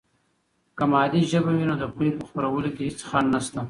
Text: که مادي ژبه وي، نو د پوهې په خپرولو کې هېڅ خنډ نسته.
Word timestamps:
که 0.77 0.83
مادي 0.91 1.21
ژبه 1.31 1.51
وي، 1.55 1.65
نو 1.69 1.75
د 1.81 1.85
پوهې 1.95 2.11
په 2.17 2.23
خپرولو 2.29 2.69
کې 2.75 2.83
هېڅ 2.87 2.99
خنډ 3.09 3.27
نسته. 3.33 3.59